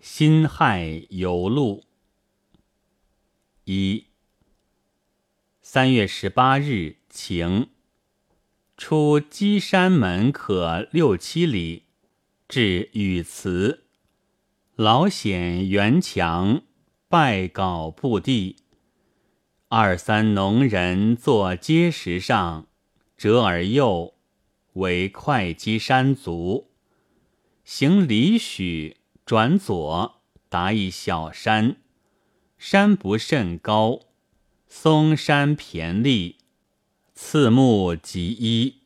[0.00, 1.84] 辛亥游路。
[3.64, 4.06] 一
[5.60, 7.68] 三月十八日晴。
[8.76, 11.86] 出稽山门可六七里，
[12.48, 13.86] 至雨祠，
[14.76, 16.62] 老显圆墙，
[17.08, 18.54] 拜稿布地。
[19.66, 22.68] 二三农人坐阶石上，
[23.16, 24.14] 折而右，
[24.74, 26.70] 为会稽山族。
[27.64, 28.97] 行里许，
[29.28, 31.76] 转左，达一小山，
[32.56, 34.06] 山不甚高，
[34.66, 36.36] 松山骈立。
[37.14, 38.84] 刺木极一，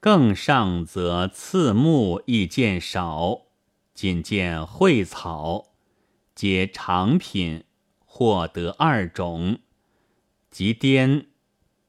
[0.00, 3.42] 更上则刺木亦见少，
[3.92, 5.74] 仅见蕙草，
[6.34, 7.64] 皆长品，
[8.06, 9.58] 或得二种。
[10.50, 11.26] 及颠，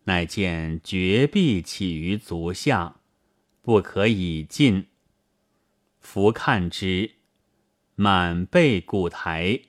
[0.04, 3.00] 乃见绝壁起于足下，
[3.62, 4.88] 不可以进。
[6.02, 7.12] 俯看之，
[8.00, 9.62] 满背古台，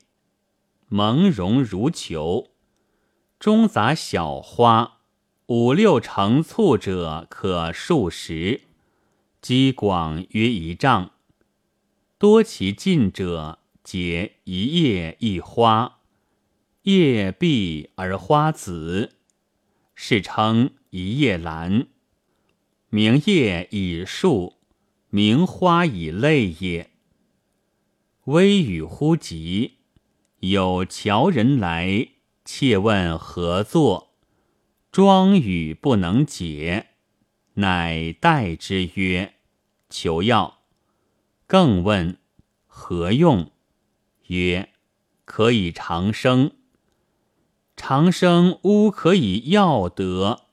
[0.91, 2.51] 朦胧如球，
[3.41, 4.99] 中杂小花。
[5.47, 8.65] 五六成簇者可数十，
[9.41, 11.13] 积广约一丈。
[12.19, 16.01] 多其近者，皆一叶一花，
[16.83, 19.15] 叶闭而花紫，
[19.95, 21.87] 世称一叶兰。
[22.91, 24.57] 名叶以树，
[25.09, 26.91] 名花以类也。
[28.29, 29.79] 微雨忽急，
[30.41, 32.09] 有樵人来，
[32.45, 34.19] 切问何作？
[34.93, 36.89] 庄语不能解，
[37.55, 39.37] 乃代之曰
[39.89, 40.59] ：“求药。”
[41.49, 42.19] 更问
[42.67, 43.51] 何用？
[44.27, 44.75] 曰
[45.25, 46.53] ：“可以长生。”
[47.79, 50.49] 长生乌可以药得？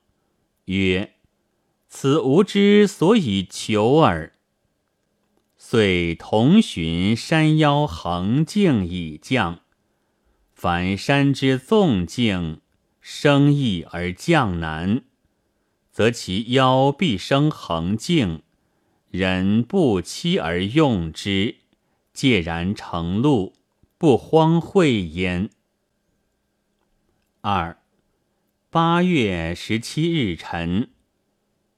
[0.65, 1.15] 曰
[1.89, 4.31] ：“此吾之所以求耳。”
[5.67, 9.61] 遂同寻山腰横径以降，
[10.53, 12.61] 凡山之纵径。
[13.01, 15.01] 生易而降难，
[15.91, 18.43] 则其腰必生横径，
[19.09, 21.55] 人不期而用之，
[22.13, 23.53] 介然成路，
[23.97, 25.49] 不荒秽焉。
[27.41, 27.79] 二
[28.69, 30.91] 八月十七日晨，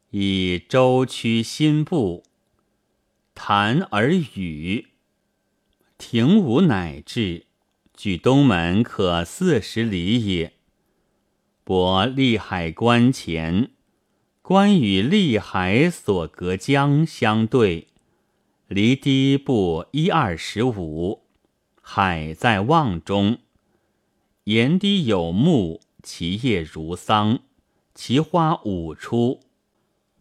[0.09, 2.23] 以舟驱新部，
[3.39, 4.87] 谈而语，
[5.99, 7.45] 庭午乃至，
[7.93, 10.53] 距东门可四十里也。
[11.63, 13.69] 泊利海关前，
[14.41, 17.87] 关与利海所隔江相对，
[18.67, 21.21] 离堤不一二十五，
[21.79, 23.37] 海在望中。
[24.45, 27.39] 沿堤有木，其叶如桑，
[27.93, 29.41] 其花五出，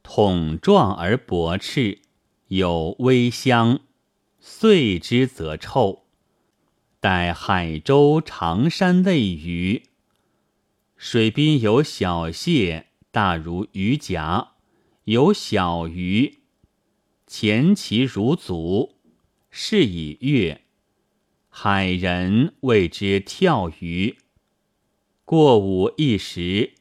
[0.03, 2.03] 筒状而薄赤，
[2.49, 3.81] 有微香，
[4.39, 6.05] 碎之则臭。
[7.01, 9.83] 待海州长山类鱼。
[10.97, 14.53] 水滨有小蟹，大如鱼夹；
[15.05, 16.39] 有小鱼，
[17.27, 18.95] 前其如足，
[19.51, 20.63] 是以月。
[21.49, 24.19] 海人谓之跳鱼。
[25.25, 26.75] 过午一时，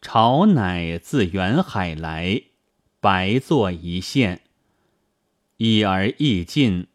[0.00, 2.42] 潮乃自远海来，
[3.00, 4.41] 白作一线，
[5.64, 6.88] 已而亦尽，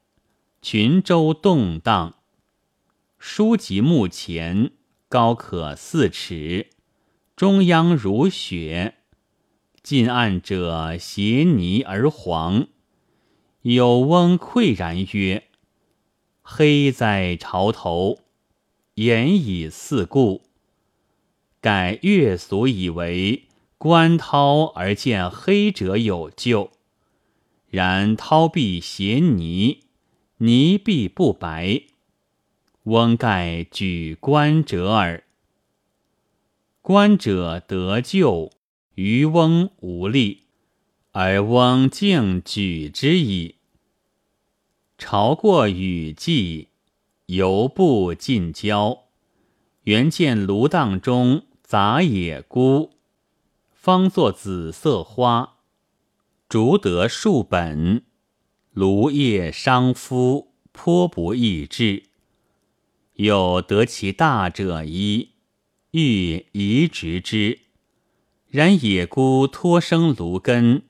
[0.62, 2.16] 群舟动荡。
[3.18, 4.72] 书籍目前。
[5.08, 6.68] 高可四尺，
[7.38, 8.96] 中央如雪。
[9.82, 12.68] 近岸者斜泥而黄。
[13.62, 15.46] 有翁喟然曰
[16.44, 18.20] ：“黑哉潮头，
[18.96, 20.42] 言以四顾。
[21.62, 23.48] 改越俗以为
[23.78, 26.72] 观涛而见黑者有救，
[27.78, 29.84] 然涛必斜泥，
[30.38, 31.84] 泥必不白。”
[32.86, 35.24] 翁盖举观者耳，
[36.82, 38.52] 观者得救，
[38.96, 40.46] 渔翁无力，
[41.12, 43.58] 而翁竟举之矣。
[44.98, 46.70] 潮过雨霁，
[47.28, 49.04] 犹不近郊，
[49.84, 52.94] 原见芦荡中杂野菇，
[53.72, 55.57] 方作紫色花，
[56.50, 58.06] 竹得数本，
[58.72, 62.04] 芦叶伤肤，颇不易治。
[63.16, 65.32] 有得其大者一，
[65.92, 67.60] 欲移植之，
[68.48, 70.84] 然野菇托生芦根，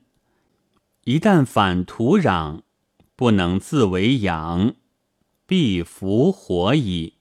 [1.02, 2.60] 一旦反土壤，
[3.16, 4.76] 不能自为养，
[5.44, 7.14] 必伏活矣。